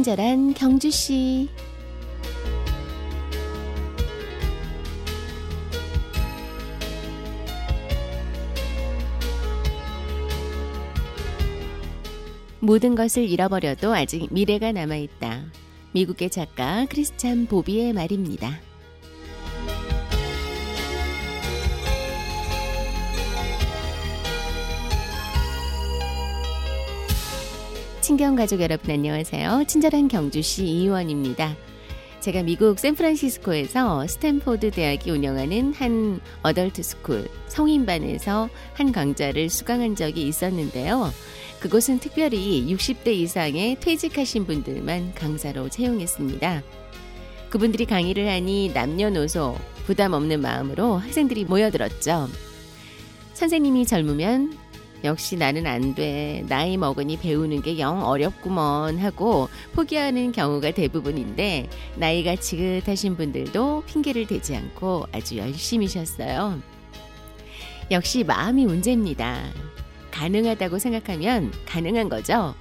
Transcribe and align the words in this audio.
친절한 0.00 0.54
경주 0.54 0.90
씨. 0.90 1.46
모든 12.60 12.94
것을 12.94 13.28
잃어버려도 13.28 13.92
아직 13.94 14.32
미래가 14.32 14.72
남아있다. 14.72 15.42
미국의 15.92 16.30
작가 16.30 16.86
크리스찬 16.86 17.44
보비의 17.44 17.92
말입니다. 17.92 18.69
친경 28.00 28.34
가족 28.34 28.62
여러분 28.62 28.90
안녕하세요. 28.90 29.64
친절한 29.66 30.08
경주씨 30.08 30.64
이의원입니다. 30.64 31.54
제가 32.20 32.42
미국 32.42 32.78
샌프란시스코에서 32.78 34.06
스탠포드 34.06 34.70
대학이 34.70 35.10
운영하는 35.10 35.74
한 35.74 36.18
adult 36.42 36.82
school 36.82 37.28
성인반에서 37.48 38.48
한 38.72 38.92
강좌를 38.92 39.50
수강한 39.50 39.96
적이 39.96 40.22
있었는데요. 40.28 41.10
그곳은 41.60 41.98
특별히 41.98 42.66
60대 42.74 43.08
이상의 43.08 43.78
퇴직하신 43.80 44.46
분들만 44.46 45.14
강사로 45.14 45.68
채용했습니다. 45.68 46.62
그분들이 47.50 47.84
강의를 47.84 48.26
하니 48.28 48.70
남녀노소 48.72 49.56
부담 49.84 50.14
없는 50.14 50.40
마음으로 50.40 50.96
학생들이 50.96 51.44
모여들었죠. 51.44 52.28
선생님이 53.34 53.84
젊으면 53.84 54.56
역시 55.02 55.36
나는 55.36 55.66
안 55.66 55.94
돼. 55.94 56.44
나이 56.48 56.76
먹으니 56.76 57.16
배우는 57.18 57.62
게 57.62 57.78
영 57.78 58.04
어렵구먼 58.04 58.98
하고 58.98 59.48
포기하는 59.72 60.32
경우가 60.32 60.72
대부분인데 60.72 61.68
나이가 61.96 62.36
지긋하신 62.36 63.16
분들도 63.16 63.84
핑계를 63.86 64.26
대지 64.26 64.54
않고 64.56 65.06
아주 65.12 65.38
열심히셨어요. 65.38 66.60
역시 67.90 68.24
마음이 68.24 68.66
문제입니다. 68.66 69.42
가능하다고 70.10 70.78
생각하면 70.78 71.52
가능한 71.66 72.08
거죠. 72.08 72.54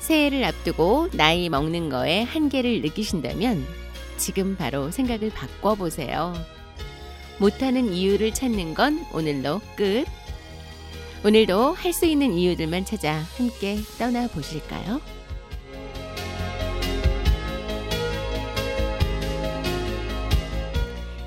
새해를 0.00 0.44
앞두고 0.44 1.10
나이 1.12 1.48
먹는 1.48 1.88
거에 1.88 2.22
한계를 2.22 2.82
느끼신다면 2.82 3.64
지금 4.16 4.56
바로 4.56 4.90
생각을 4.90 5.30
바꿔보세요. 5.30 6.34
못하는 7.38 7.92
이유를 7.92 8.34
찾는 8.34 8.74
건 8.74 9.04
오늘로 9.12 9.60
끝. 9.76 10.04
오늘도 11.24 11.72
할 11.72 11.92
수 11.94 12.04
있는 12.04 12.34
이유들만 12.34 12.84
찾아 12.84 13.14
함께 13.38 13.78
떠나 13.98 14.28
보실까요? 14.28 15.00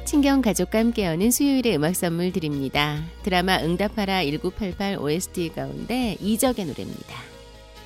친경 0.06 0.42
가족과 0.42 0.80
함께 0.80 1.06
여는 1.06 1.31
수요일의 1.31 1.76
음악 1.76 1.95
선물 1.95 2.31
드립니다. 2.31 3.04
드라마 3.23 3.59
응답하라 3.59 4.23
1988 4.23 4.98
OST 5.00 5.50
가운데 5.54 6.16
이적의 6.22 6.66
노래입니다. 6.66 7.16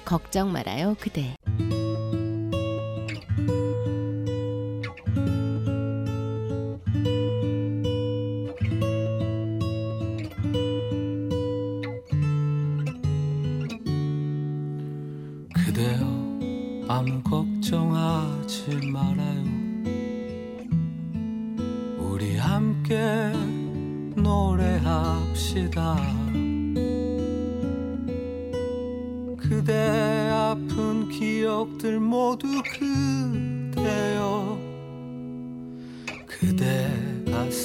걱정 0.06 0.52
말아요, 0.52 0.96
그대. 1.00 1.36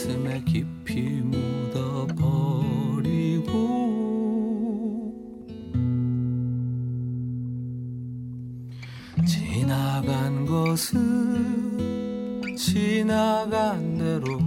가슴에 0.07 0.41
깊이 0.45 1.21
묻어버리고 1.21 2.37
지나간 9.27 10.47
것은 10.47 11.77
지나간 12.57 13.99
대로 13.99 14.39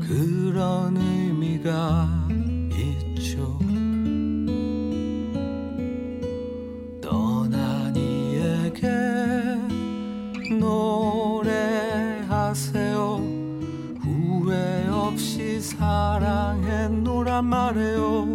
그런 0.00 0.96
의미가 0.96 2.15
말해요. 17.42 18.26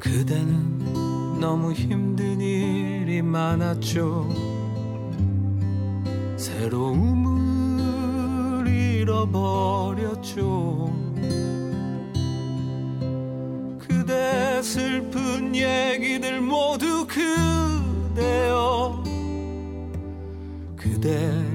그대는 0.00 1.40
너무 1.40 1.72
힘든 1.72 2.40
일이 2.40 3.22
많았죠. 3.22 4.28
새로움을 6.36 7.36
잃어버렸죠. 8.68 10.46
그대 13.78 14.60
슬픈 14.62 15.54
얘기들 15.54 16.40
모두 16.40 17.06
그대여 17.06 19.04
그대 20.76 21.45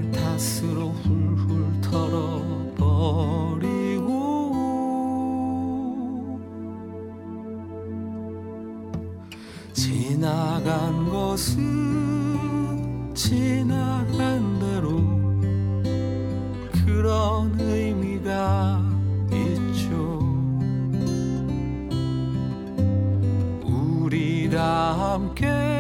것은 11.32 13.14
지나간 13.16 14.60
그런 16.84 17.58
의미가 17.58 18.82
있죠. 19.32 20.20
우리 23.64 24.50
다 24.50 25.14
함께 25.14 25.71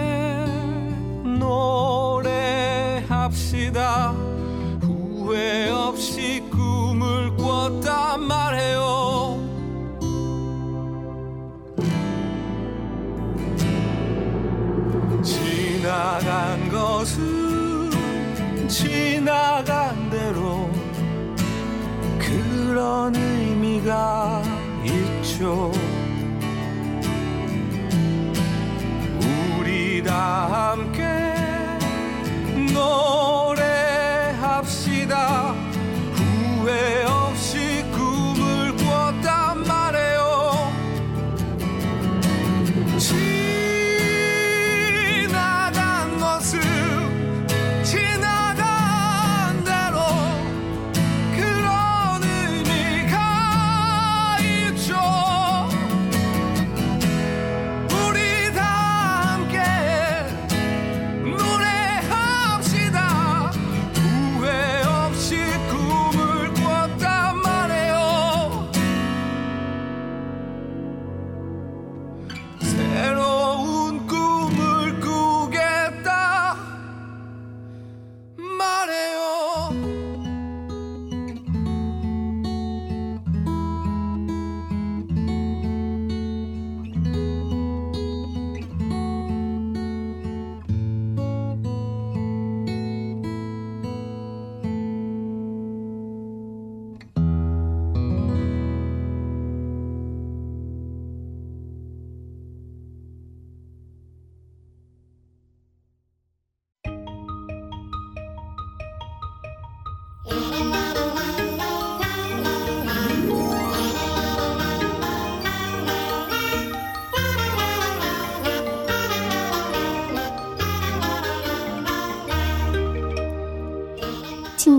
의미가 23.81 24.43
있죠. 24.85 25.72
우리 29.59 30.03
다 30.03 30.72
함께 30.72 31.01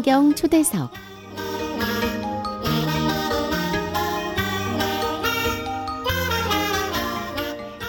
신경 0.02 0.34
초대석. 0.34 1.12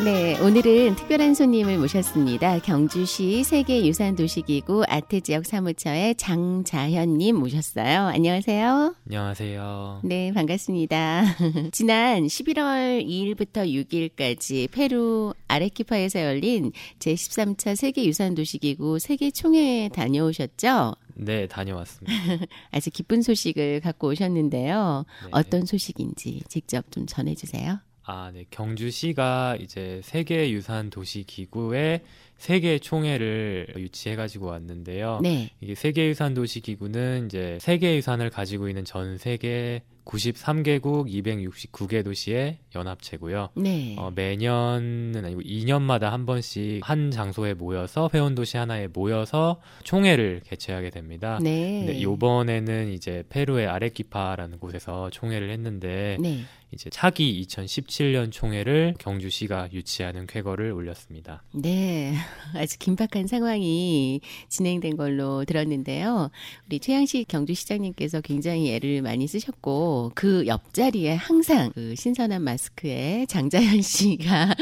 네, 0.03 0.37
오늘은 0.41 0.97
특별한 0.97 1.33
손님을 1.33 1.77
모셨습니다. 1.77 2.59
경주시 2.59 3.45
세계유산도시기구 3.45 4.83
아트지역 4.85 5.45
사무처의 5.45 6.15
장자현님 6.15 7.37
모셨어요. 7.37 8.07
안녕하세요. 8.07 8.95
안녕하세요. 9.07 10.01
네, 10.03 10.33
반갑습니다. 10.33 11.23
지난 11.71 12.25
11월 12.25 13.07
2일부터 13.07 13.65
6일까지 13.65 14.69
페루 14.71 15.35
아레키파에서 15.47 16.21
열린 16.21 16.73
제13차 16.99 17.77
세계유산도시기구 17.77 18.99
세계총회에 18.99 19.87
다녀오셨죠? 19.87 20.95
네, 21.15 21.47
다녀왔습니다. 21.47 22.13
아주 22.71 22.89
기쁜 22.91 23.21
소식을 23.21 23.79
갖고 23.79 24.09
오셨는데요. 24.09 25.05
네. 25.23 25.29
어떤 25.31 25.65
소식인지 25.65 26.41
직접 26.49 26.91
좀 26.91 27.05
전해주세요. 27.05 27.79
아, 28.05 28.31
네. 28.33 28.45
경주시가 28.49 29.57
이제 29.59 30.01
세계유산 30.03 30.89
도시 30.89 31.23
기구의 31.23 32.01
세계 32.37 32.77
총회를 32.77 33.73
유치해 33.77 34.17
가지고 34.17 34.47
왔는데요. 34.47 35.19
네, 35.23 35.49
이게 35.61 35.75
세계유산 35.75 36.33
도시 36.33 36.59
기구는 36.59 37.27
이제 37.27 37.57
세계유산을 37.61 38.29
가지고 38.31 38.67
있는 38.67 38.83
전 38.83 39.17
세계 39.17 39.81
93개국 40.03 41.07
269개 41.07 42.03
도시의 42.03 42.57
연합체고요. 42.75 43.49
네, 43.55 43.95
어, 43.97 44.11
매년은 44.13 45.21
아니고 45.23 45.41
2년마다 45.41 46.09
한 46.09 46.25
번씩 46.25 46.81
한 46.83 47.11
장소에 47.11 47.53
모여서 47.53 48.09
회원 48.13 48.35
도시 48.35 48.57
하나에 48.57 48.87
모여서 48.87 49.61
총회를 49.83 50.41
개최하게 50.43 50.89
됩니다. 50.89 51.39
네, 51.41 51.85
근데 51.85 51.93
이번에는 51.93 52.91
이제 52.91 53.23
페루의 53.29 53.67
아레키파라는 53.67 54.59
곳에서 54.59 55.09
총회를 55.11 55.49
했는데 55.49 56.17
네. 56.19 56.41
이제 56.73 56.89
차기 56.89 57.45
2017년 57.47 58.31
총회를 58.31 58.95
경주시가 58.99 59.69
유치하는 59.73 60.27
쾌거를 60.27 60.71
올렸습니다. 60.71 61.43
네, 61.53 62.13
아주 62.55 62.77
긴박한 62.79 63.27
상황이 63.27 64.21
진행된 64.49 64.97
걸로 64.97 65.45
들었는데요. 65.45 66.31
우리 66.67 66.79
최양식 66.79 67.27
경주시장님께서 67.27 68.21
굉장히 68.21 68.73
애를 68.73 69.01
많이 69.01 69.27
쓰셨고 69.27 70.11
그 70.15 70.45
옆자리에 70.47 71.13
항상 71.15 71.71
그 71.73 71.95
신선한 71.95 72.41
마스크에 72.41 73.25
장자연 73.27 73.81
씨가. 73.83 74.55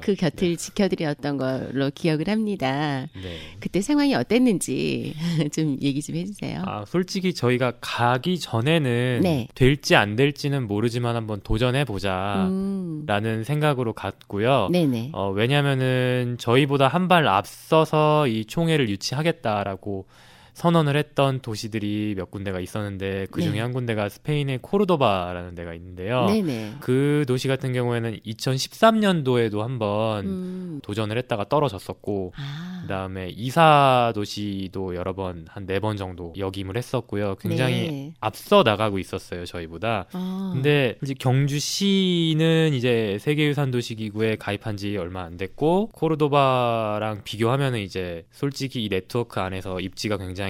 그 0.00 0.14
곁을 0.14 0.56
지켜드렸던 0.56 1.36
걸로 1.36 1.90
기억을 1.94 2.28
합니다. 2.28 3.06
네. 3.14 3.38
그때 3.60 3.80
상황이 3.80 4.14
어땠는지 4.14 5.14
좀 5.52 5.76
얘기 5.82 6.02
좀 6.02 6.16
해주세요. 6.16 6.62
아, 6.66 6.84
솔직히 6.86 7.34
저희가 7.34 7.74
가기 7.80 8.38
전에는 8.38 9.20
네. 9.22 9.48
될지 9.54 9.96
안 9.96 10.16
될지는 10.16 10.66
모르지만 10.66 11.16
한번 11.26 11.40
도전해 11.42 11.84
보자. 11.84 12.46
음, 12.48 13.02
라는 13.06 13.42
생각으로 13.42 13.92
갔고요. 13.92 14.68
네네. 14.70 15.10
어, 15.12 15.30
왜냐면은 15.30 16.36
저희보다 16.38 16.86
한 16.88 17.08
발 17.08 17.26
앞서서 17.28 18.26
이 18.28 18.44
총회를 18.46 18.88
유치하겠다라고 18.88 20.06
선언을 20.56 20.96
했던 20.96 21.40
도시들이 21.40 22.14
몇 22.16 22.30
군데가 22.30 22.60
있었는데 22.60 23.26
그 23.30 23.42
중에 23.42 23.52
네. 23.52 23.60
한 23.60 23.74
군데가 23.74 24.08
스페인의 24.08 24.60
코르도바라는 24.62 25.54
데가 25.54 25.74
있는데요. 25.74 26.24
네네. 26.30 26.76
그 26.80 27.26
도시 27.28 27.46
같은 27.46 27.74
경우에는 27.74 28.20
2013년도에도 28.26 29.58
한번 29.58 30.24
음, 30.24 30.80
도전을 30.82 31.18
했다가 31.18 31.50
떨어졌었고 31.50 32.32
아, 32.38 32.78
그다음에 32.82 33.28
이사 33.36 34.12
도시도 34.14 34.94
여러 34.94 35.12
번 35.12 35.44
한 35.50 35.66
네 35.66 35.78
번 35.78 35.98
정도 35.98 36.32
역임을 36.38 36.78
했었고요. 36.78 37.34
굉장히 37.38 37.74
네. 37.90 38.14
앞서 38.20 38.62
나가고 38.62 38.98
있었어요, 38.98 39.44
저희보다. 39.44 40.06
어, 40.14 40.52
근데 40.54 40.96
이제 41.02 41.12
경주시는 41.18 42.72
이제 42.72 43.18
세계유산 43.20 43.70
도시기구에 43.72 44.36
가입한 44.36 44.78
지 44.78 44.96
얼마 44.96 45.22
안 45.24 45.36
됐고 45.36 45.90
코르도바랑 45.92 47.22
비교하면은 47.24 47.80
이제 47.80 48.24
솔직히 48.30 48.84
이 48.84 48.88
네트워크 48.88 49.38
안에서 49.40 49.80
입지가 49.80 50.16
굉장히 50.16 50.45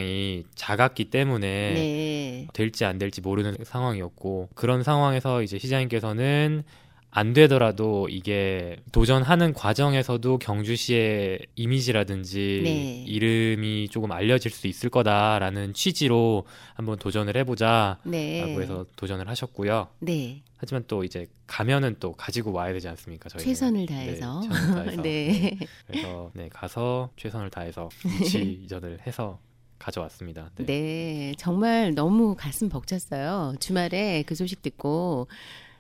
작았기 0.55 1.07
때문에 1.07 1.75
네. 1.75 2.47
될지 2.53 2.85
안 2.85 2.99
될지 2.99 3.21
모르는 3.21 3.57
상황이었고 3.65 4.49
그런 4.55 4.83
상황에서 4.83 5.43
이제 5.43 5.59
시장님께서는 5.59 6.65
안 7.11 7.33
되더라도 7.33 8.09
이게 8.11 8.77
도전하는 8.93 9.55
과정에서도 9.55 10.39
경주시의 10.39 11.47
이미지라든지 11.55 12.61
네. 12.63 13.05
이름이 13.07 13.89
조금 13.89 14.13
알려질 14.13 14.51
수 14.51 14.67
있을 14.67 14.91
거다라는 14.91 15.73
취지로 15.73 16.45
한번 16.75 16.99
도전을 16.99 17.35
해보자라고 17.39 18.01
네. 18.05 18.43
해서 18.43 18.85
도전을 18.97 19.29
하셨고요. 19.31 19.89
네. 20.01 20.43
하지만 20.59 20.85
또 20.89 21.05
이제 21.05 21.27
가면은 21.47 21.97
또 22.01 22.13
가지고 22.13 22.53
와야 22.53 22.75
되지 22.75 22.89
않습니까? 22.89 23.31
저희 23.31 23.45
최선을 23.45 23.87
다해서. 23.87 24.41
네, 24.45 24.49
최선을 24.49 24.85
다해서. 24.85 25.03
네. 25.03 25.59
그래서 25.87 26.31
네 26.35 26.49
가서 26.51 27.09
최선을 27.17 27.49
다해서 27.49 27.89
유치전을 28.05 28.99
해서 29.07 29.39
가져왔습니다. 29.79 30.51
네. 30.57 30.67
네, 30.67 31.35
정말 31.39 31.95
너무 31.95 32.35
가슴 32.37 32.69
벅찼어요. 32.69 33.55
주말에 33.61 34.25
그 34.27 34.35
소식 34.35 34.63
듣고 34.63 35.29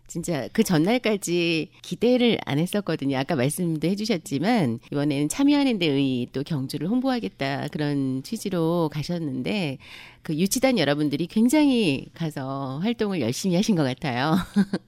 진짜 0.07 0.49
그 0.53 0.63
전날까지 0.63 1.69
기대를 1.83 2.39
안 2.45 2.59
했었거든요. 2.59 3.19
아까 3.19 3.35
말씀도 3.35 3.87
해주셨지만 3.89 4.81
이번에는 4.93 5.29
참여하는 5.29 5.79
데의 5.79 6.29
또 6.33 6.43
경주를 6.43 6.89
홍보하겠다 6.89 7.69
그런 7.69 8.23
취지로 8.23 8.89
가셨는데 8.93 9.79
그 10.23 10.35
유치단 10.35 10.79
여러분들이 10.79 11.27
굉장히 11.27 12.07
가서 12.15 12.79
활동을 12.83 13.21
열심히 13.21 13.55
하신 13.57 13.77
것 13.77 13.85
같아요. 13.85 14.37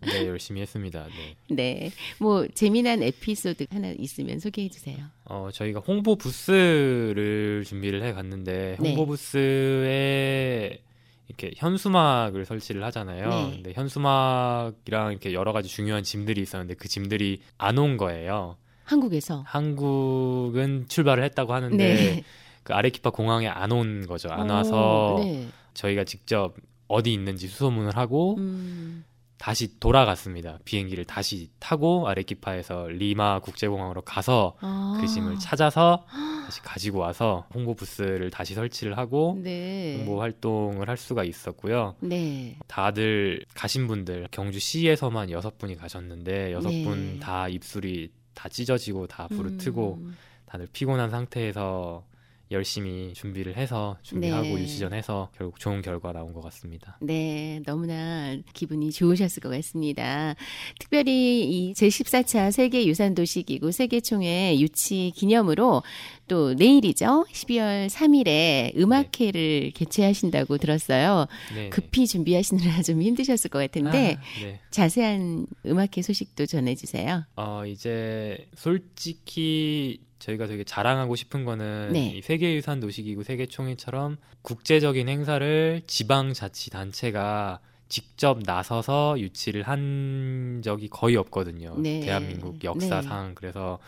네, 0.00 0.26
열심히 0.26 0.60
했습니다. 0.60 1.06
네. 1.06 1.36
네, 1.54 1.90
뭐 2.18 2.46
재미난 2.48 3.02
에피소드 3.02 3.66
하나 3.70 3.92
있으면 3.98 4.40
소개해 4.40 4.68
주세요. 4.68 4.96
어, 5.28 5.50
저희가 5.52 5.80
홍보 5.80 6.16
부스를 6.16 7.62
준비를 7.66 8.02
해 8.02 8.12
갔는데 8.12 8.76
네. 8.80 8.88
홍보 8.88 9.06
부스에 9.06 10.80
이렇게 11.28 11.50
현수막을 11.56 12.44
설치를 12.46 12.82
하잖아요. 12.84 13.28
네. 13.28 13.50
근데 13.56 13.72
현수막이랑 13.74 15.10
이렇게 15.12 15.32
여러 15.34 15.52
가지 15.52 15.68
중요한 15.68 16.02
짐들이 16.02 16.40
있었는데 16.40 16.74
그 16.74 16.88
짐들이 16.88 17.40
안 17.58 17.76
온 17.78 17.96
거예요. 17.98 18.56
한국에서 18.84 19.42
한국은 19.46 20.86
출발을 20.88 21.22
했다고 21.24 21.52
하는데 21.52 21.76
네. 21.76 22.24
그 22.62 22.72
아레키파 22.72 23.10
공항에 23.10 23.46
안 23.48 23.70
온 23.72 24.06
거죠. 24.06 24.30
안 24.30 24.50
어, 24.50 24.54
와서 24.54 25.16
네. 25.22 25.46
저희가 25.74 26.04
직접 26.04 26.54
어디 26.86 27.12
있는지 27.12 27.48
수소문을 27.48 27.94
하고 27.98 28.36
음, 28.38 28.97
다시 29.38 29.78
돌아갔습니다. 29.78 30.58
비행기를 30.64 31.04
다시 31.04 31.48
타고 31.60 32.08
아레키파에서 32.08 32.88
리마 32.88 33.40
국제공항으로 33.40 34.02
가서 34.02 34.56
아. 34.60 34.98
그 35.00 35.06
짐을 35.06 35.38
찾아서 35.38 36.04
다시 36.44 36.60
가지고 36.62 36.98
와서 36.98 37.46
홍보 37.54 37.74
부스를 37.74 38.30
다시 38.30 38.54
설치를 38.54 38.98
하고 38.98 39.38
네. 39.42 39.98
홍보 39.98 40.20
활동을 40.20 40.88
할 40.88 40.96
수가 40.96 41.24
있었고요. 41.24 41.94
네. 42.00 42.56
다들 42.66 43.44
가신 43.54 43.86
분들 43.86 44.28
경주시에서만 44.30 45.30
여섯 45.30 45.56
분이 45.58 45.76
가셨는데 45.76 46.52
여섯 46.52 46.70
네. 46.70 46.84
분다 46.84 47.48
입술이 47.48 48.10
다 48.34 48.48
찢어지고 48.48 49.06
다 49.06 49.28
부르트고 49.28 49.98
음, 50.00 50.16
다들 50.46 50.68
피곤한 50.72 51.10
상태에서 51.10 52.04
열심히 52.50 53.12
준비를 53.14 53.56
해서 53.56 53.98
준비하고 54.02 54.42
네. 54.42 54.62
유치전해서 54.62 55.30
결국 55.36 55.60
좋은 55.60 55.82
결과 55.82 56.12
나온 56.12 56.32
것 56.32 56.40
같습니다. 56.42 56.98
네, 57.00 57.60
너무나 57.66 58.36
기분이 58.54 58.90
좋으셨을 58.90 59.42
것 59.42 59.50
같습니다. 59.50 60.34
특별히 60.78 61.44
이 61.44 61.74
제14차 61.74 62.50
세계유산도시기구 62.50 63.72
세계총회 63.72 64.58
유치 64.58 65.12
기념으로 65.14 65.82
또 66.26 66.54
내일이죠. 66.54 67.26
12월 67.32 67.88
3일에 67.88 68.76
음악회를 68.76 69.72
개최하신다고 69.74 70.58
들었어요. 70.58 71.26
네. 71.54 71.68
급히 71.70 72.06
준비하시느라 72.06 72.82
좀 72.82 73.02
힘드셨을 73.02 73.50
것 73.50 73.58
같은데 73.58 74.16
아, 74.18 74.42
네. 74.42 74.60
자세한 74.70 75.46
음악회 75.66 76.02
소식도 76.02 76.46
전해주세요. 76.46 77.24
어, 77.36 77.64
이제 77.66 78.48
솔직히 78.54 80.00
저희가 80.18 80.46
되게 80.46 80.64
자랑하고 80.64 81.16
싶은 81.16 81.44
거는 81.44 81.90
네. 81.92 82.16
이 82.16 82.22
세계유산 82.22 82.80
도시기구 82.80 83.22
세계총회처럼 83.22 84.16
국제적인 84.42 85.08
행사를 85.08 85.82
지방자치단체가 85.86 87.60
직접 87.88 88.40
나서서 88.44 89.18
유치를 89.18 89.62
한 89.62 90.60
적이 90.62 90.88
거의 90.88 91.16
없거든요. 91.16 91.74
네. 91.78 92.00
대한민국 92.00 92.62
역사상 92.62 93.34
그래서 93.34 93.78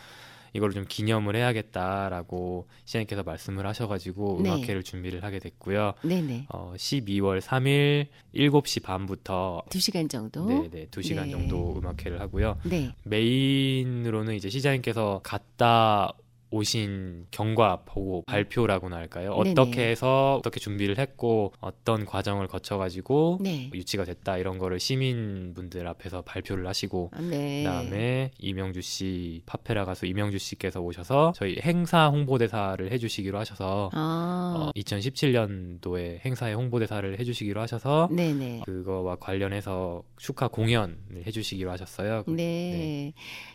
이걸 0.53 0.73
좀 0.73 0.85
기념을 0.89 1.37
해야겠다라고 1.37 2.69
시장님께서 2.85 3.23
말씀을 3.23 3.67
하셔가지고 3.67 4.41
네. 4.43 4.51
음악회를 4.51 4.83
준비를 4.83 5.25
하게 5.25 5.39
됐고요. 5.39 5.95
네네. 6.03 6.47
어, 6.51 6.75
12월 6.77 7.41
3일 7.41 8.07
7시 8.35 8.83
반부터 8.83 9.63
두 9.71 9.81
시간 9.81 10.09
정도. 10.09 10.47
네네 10.47 10.87
2시간 10.87 11.25
네. 11.25 11.31
정도 11.31 11.79
음악회를 11.79 12.21
하고요. 12.21 12.59
네. 12.65 12.95
메인으로는 13.05 14.35
이제 14.35 14.49
시장님께서 14.51 15.21
갔다 15.23 16.13
오신 16.51 17.27
경과 17.31 17.83
보고 17.85 18.23
발표라고나 18.23 18.97
할까요? 18.97 19.37
네네. 19.37 19.51
어떻게 19.53 19.89
해서 19.89 20.37
어떻게 20.37 20.59
준비를 20.59 20.99
했고 20.99 21.53
어떤 21.61 22.05
과정을 22.05 22.49
거쳐가지고 22.49 23.39
네. 23.41 23.71
유치가 23.73 24.05
됐다 24.05 24.37
이런 24.37 24.59
거를 24.59 24.81
시민분들 24.81 25.87
앞에서 25.87 26.23
발표를 26.23 26.67
하시고 26.67 27.11
아, 27.13 27.21
네. 27.21 27.63
그다음에 27.63 28.31
이명주 28.39 28.83
씨 28.83 29.43
파페라 29.47 29.85
가수 29.85 30.07
이명주 30.07 30.39
씨께서 30.39 30.81
오셔서 30.81 31.33
저희 31.37 31.57
행사 31.63 32.09
홍보대사를 32.09 32.91
해주시기로 32.91 33.39
하셔서 33.39 33.91
아, 33.93 34.55
어, 34.57 34.71
2017년도에 34.77 36.25
행사에 36.25 36.55
홍보대사를 36.55 37.19
해주시기로 37.21 37.61
하셔서 37.61 38.09
네네. 38.11 38.63
그거와 38.67 39.17
관련해서 39.17 40.03
축하 40.19 40.49
공연을 40.49 40.97
해주시기로 41.27 41.71
하셨어요. 41.71 42.25
네. 42.27 43.13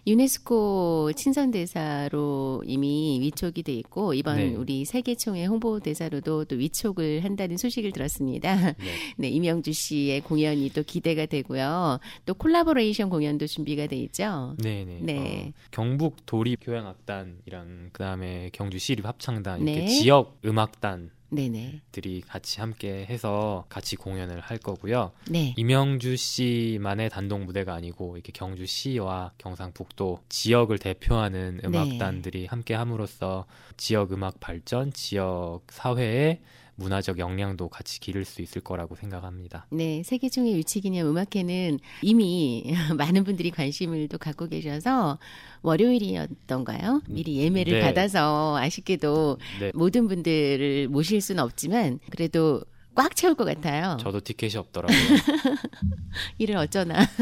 유네스코 0.08 1.12
친선대사로 1.16 2.64
이미 2.66 2.85
위촉이 3.22 3.64
돼 3.64 3.74
있고 3.74 4.14
이번 4.14 4.38
네. 4.38 4.56
우리 4.56 4.86
세계총회 4.86 5.46
홍보대사로도 5.46 6.46
또 6.46 6.56
위촉을 6.56 7.24
한다는 7.24 7.58
소식을 7.58 7.92
들었습니다. 7.92 8.74
네. 8.74 8.76
네, 9.18 9.30
이명주 9.30 9.74
씨의 9.74 10.22
공연이 10.22 10.70
또 10.70 10.84
기대가 10.84 11.26
되고요. 11.26 12.00
또 12.26 12.34
콜라보레이션 12.34 13.10
공연도 13.10 13.48
준비가 13.48 13.88
돼 13.88 13.98
있죠. 13.98 14.56
네네. 14.62 15.00
네. 15.02 15.54
어, 15.56 15.60
경북 15.72 16.26
도립 16.26 16.60
교향악단이랑 16.62 17.90
그다음에 17.92 18.50
경주 18.54 18.78
시립 18.78 19.06
합창단 19.06 19.62
이렇게 19.62 19.82
네. 19.82 19.88
지역 19.88 20.40
음악단 20.46 21.12
네네. 21.30 21.82
들이 21.92 22.22
같이 22.22 22.60
함께 22.60 23.06
해서 23.06 23.66
같이 23.70 23.96
공연을 23.96 24.40
할 24.40 24.58
거고요. 24.58 25.12
네. 25.30 25.54
이명주 25.58 26.16
씨만의 26.16 27.10
단독 27.10 27.40
무대가 27.44 27.74
아니고 27.74 28.18
이렇게 28.18 28.32
경주 28.34 28.66
시와 28.66 29.32
경상북도 29.38 30.20
지역을 30.30 30.80
대표하는 30.80 31.60
네. 31.62 31.68
음악단들이 31.68 32.46
함께 32.46 32.74
함으로써 32.74 33.46
지역 33.78 34.14
음악 34.14 34.40
발전, 34.40 34.94
지역 34.94 35.62
사회의 35.70 36.42
문화적 36.76 37.20
역량도 37.20 37.70
같이 37.70 38.00
기를 38.00 38.26
수 38.26 38.42
있을 38.42 38.62
거라고 38.62 38.96
생각합니다. 38.96 39.66
네, 39.72 40.04
세계총회 40.04 40.52
유치기념 40.54 41.08
음악회는 41.08 41.80
이미 42.02 42.66
많은 42.98 43.24
분들이 43.24 43.52
관심을 43.52 44.08
또 44.08 44.18
갖고 44.18 44.48
계셔서 44.48 45.20
월요일이었던가요? 45.62 47.02
미리 47.08 47.38
예매를 47.38 47.74
네. 47.74 47.80
받아서 47.82 48.58
아쉽게도 48.58 49.38
네. 49.60 49.72
모든 49.74 50.08
분들을 50.08 50.88
모실 50.90 51.22
수는 51.22 51.44
없지만 51.44 52.00
그래도 52.12 52.62
꽉 52.96 53.16
채울 53.16 53.36
것 53.36 53.46
같아요. 53.46 53.98
저도 54.02 54.20
티켓이 54.22 54.56
없더라고요. 54.58 54.98
이를 56.40 56.58
어쩌나. 56.58 57.06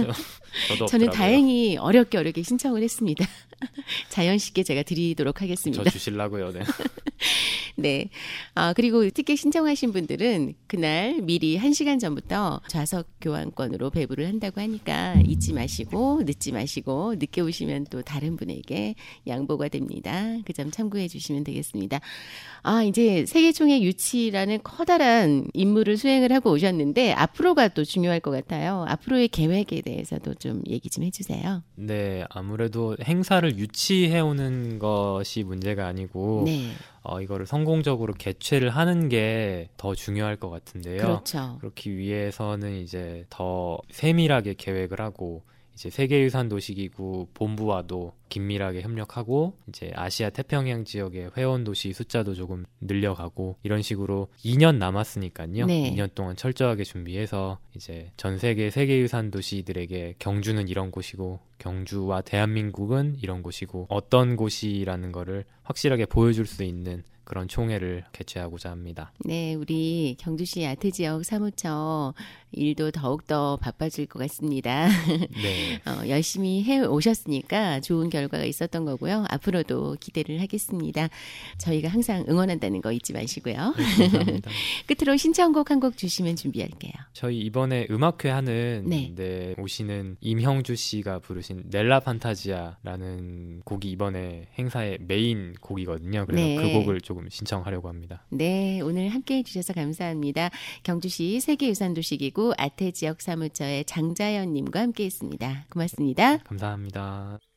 저도 0.68 0.86
저는 0.86 1.08
없더라고요. 1.08 1.12
다행히 1.12 1.78
어렵게 1.78 2.18
어렵게 2.18 2.44
신청을 2.44 2.84
했습니다. 2.84 3.26
자연 4.10 4.38
씨께 4.38 4.64
제가 4.64 4.84
드리도록 4.84 5.42
하겠습니다. 5.42 5.84
저 5.84 5.90
주실라고요. 5.90 6.52
네. 6.52 6.62
네. 7.76 8.10
아, 8.54 8.74
그리고 8.74 9.10
티켓 9.10 9.36
신청하신 9.38 9.94
분들은 9.94 10.54
그날 10.68 11.22
미리 11.24 11.58
1시간 11.58 12.00
전부터 12.00 12.62
좌석 12.68 13.08
교환권으로 13.20 13.90
배부를 13.90 14.28
한다고 14.28 14.62
하니까 14.62 15.16
잊지 15.26 15.54
마시고, 15.54 16.22
늦지 16.24 16.52
마시고, 16.52 17.16
늦게 17.16 17.42
오시면 17.42 17.88
또 17.90 18.02
다른 18.04 18.38
분에게 18.38 18.94
양보가 19.28 19.70
됩니다. 19.70 20.38
그 20.46 20.54
점 20.54 20.70
참고해 20.70 21.08
주시면 21.08 21.44
되겠습니다. 21.46 22.00
아, 22.62 22.84
이제 22.84 23.26
세계총회 23.26 23.82
유치라는 23.82 24.60
커다란 24.64 25.48
임무를 25.64 25.98
수행을 25.98 26.32
하고 26.32 26.52
오셨는데, 26.52 27.14
앞으로가 27.14 27.70
또 27.70 27.84
중요할 27.84 28.20
것 28.20 28.32
같아요. 28.32 28.86
앞으로의 28.88 29.30
계획에 29.30 29.82
대해서도 29.82 30.36
좀 30.36 30.62
얘기 30.68 30.90
좀 30.90 31.04
해주세요. 31.04 31.64
네, 31.76 32.24
아무래도 32.30 32.96
행사를 33.04 33.58
유치해 33.58 34.20
오는 34.20 34.78
것이 34.80 35.44
문제가 35.44 35.88
아니고 35.88 36.44
네. 36.46 36.70
어, 37.02 37.20
이거를 37.22 37.46
성공적으로 37.46 38.14
개최를 38.14 38.70
하는 38.70 39.10
게 39.10 39.70
더 39.78 39.96
중요할 39.96 40.38
것 40.38 40.50
같은데요. 40.50 40.98
그렇죠. 41.02 41.58
그렇기 41.60 41.98
위해서는 41.98 42.78
이제 42.82 43.26
더 43.30 43.80
세밀하게 43.92 44.56
계획을 44.58 45.02
하고 45.02 45.44
이제 45.74 45.90
세계유산 45.90 46.50
도시기구 46.50 47.28
본부와도 47.34 48.14
긴밀하게 48.30 48.82
협력하고 48.82 49.54
이제 49.68 49.92
아시아 49.96 50.30
태평양 50.30 50.86
지역의 50.86 51.32
회원 51.38 51.64
도시 51.64 51.94
숫자도 51.94 52.34
조금 52.36 52.66
늘려가고 52.82 53.58
이런 53.64 53.82
식으로 53.82 54.28
2년 54.44 54.78
남았으니까요. 54.78 55.66
네. 55.66 55.92
2년 55.92 56.14
동안 56.16 56.36
철저하게 56.36 56.84
준비해서 56.84 57.60
이제 57.76 58.12
전 58.18 58.38
세계 58.38 58.70
세계유산 58.70 59.32
도시들에게 59.32 60.16
경주는 60.20 60.68
이런 60.68 60.92
곳이고 60.92 61.40
경주와 61.60 62.22
대한민국은 62.22 63.18
이런 63.22 63.42
곳이고 63.42 63.88
어떤 63.90 64.36
곳이라는 64.36 65.12
거를 65.12 65.46
확실하게 65.64 66.06
보여줄 66.06 66.46
수 66.46 66.64
있는 66.64 67.04
그런 67.24 67.48
총회를 67.48 68.04
개최하고자 68.12 68.70
합니다. 68.70 69.14
네, 69.24 69.56
우리 69.56 70.16
경주시 70.20 70.66
아트 70.66 70.92
지역 70.92 71.24
사무처 71.24 72.14
일도 72.54 72.92
더욱더 72.92 73.58
바빠질 73.58 74.08
것 74.08 74.18
같습니다. 74.20 74.88
네. 75.44 75.80
어, 75.86 76.08
열심히 76.08 76.64
해 76.64 76.82
오셨으니까 76.82 77.82
좋은 77.82 78.10
결과가 78.10 78.44
있었던 78.46 78.84
거고요. 78.86 79.26
앞으로도 79.30 79.98
기대를 80.00 80.42
하겠습니다. 80.42 81.08
저희가 81.60 81.90
항상 81.90 82.26
응원한다는 82.28 82.82
거 82.82 82.92
잊지 82.92 83.14
마시고요. 83.14 83.74
감사합니다. 83.76 84.50
끝으로 84.88 85.18
신청곡 85.18 85.70
한 85.70 85.84
곡 85.84 85.98
주시면 85.98 86.38
준비할게요. 86.38 86.94
저희 87.12 87.40
이번에 87.42 87.88
음악회 87.90 88.30
하는 88.30 88.86
네. 88.88 89.12
네, 89.16 89.54
오시는 89.58 90.16
임형주 90.22 90.78
씨가 90.78 91.20
부르신 91.20 91.64
넬라 91.70 92.00
판타지아라는 92.00 93.62
곡이 93.66 93.90
이번에 93.92 94.48
행사의 94.58 95.00
메인 95.02 95.56
곡이거든요. 95.62 96.26
그래서 96.26 96.46
네. 96.46 96.56
그 96.56 96.72
곡을 96.80 97.02
조금 97.02 97.28
신청하려고 97.30 97.90
합니다. 97.90 98.24
네, 98.30 98.80
오늘 98.82 99.10
함께 99.10 99.38
해주셔서 99.38 99.74
감사합니다. 99.74 100.50
경주시 100.84 101.40
세계유산도시기구 101.42 102.43
아태 102.58 102.92
지역 102.92 103.22
사무처의 103.22 103.86
장자연 103.86 104.54
님과 104.54 104.82
함께 104.82 105.06
했습니다. 105.06 105.66
고맙습니다. 105.70 106.38
감사합니다. 106.40 107.53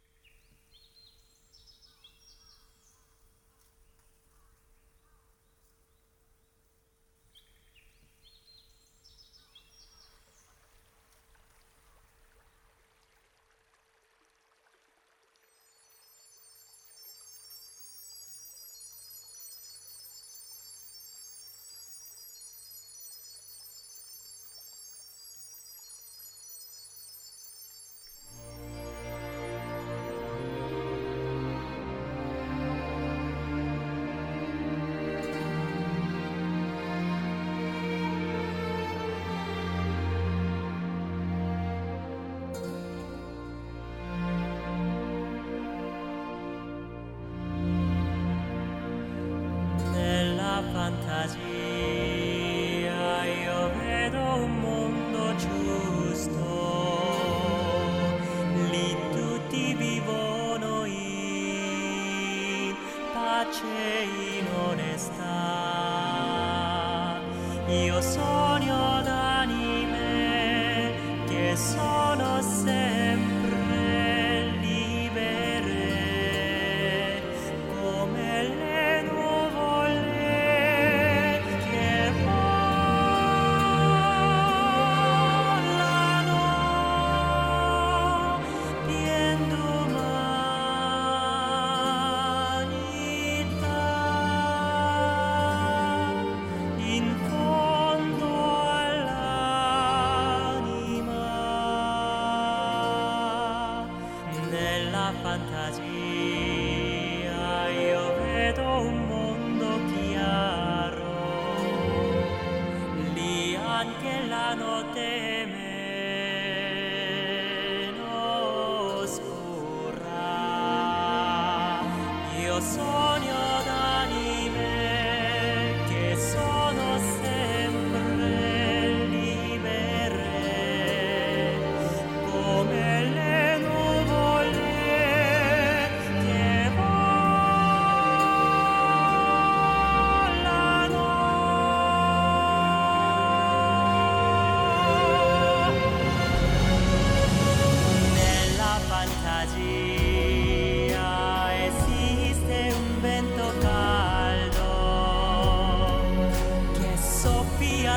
La 114.28 114.54
notte. 114.56 115.75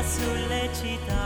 sulle 0.03 0.69
città. 0.73 1.18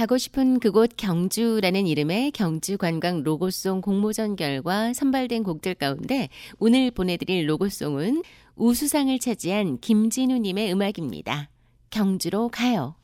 가고 0.00 0.16
싶은 0.16 0.60
그곳 0.60 0.92
경주라는 0.96 1.86
이름의 1.86 2.30
경주 2.30 2.78
관광 2.78 3.22
로고송 3.22 3.82
공모전 3.82 4.34
결과 4.34 4.94
선발된 4.94 5.42
곡들 5.42 5.74
가운데 5.74 6.30
오늘 6.58 6.90
보내드릴 6.90 7.46
로고송은 7.46 8.22
우수상을 8.56 9.18
차지한 9.18 9.80
김진우님의 9.80 10.72
음악입니다. 10.72 11.50
경주로 11.90 12.48
가요. 12.48 12.94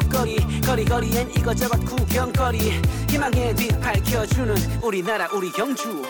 먹거리 0.00 0.36
거리거리엔 0.62 1.30
이거저것 1.30 1.78
구경거리. 1.84 2.58
희망의 3.10 3.54
빛 3.56 3.78
밝혀주는 3.80 4.54
우리나라 4.82 5.28
우리 5.32 5.50
경주. 5.52 6.02